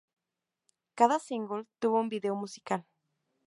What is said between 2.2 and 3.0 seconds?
musical.